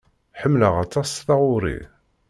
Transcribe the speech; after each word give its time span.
Ḥemmleɣ 0.41 0.73
aṭas 0.83 1.11
taɣuri. 1.27 1.79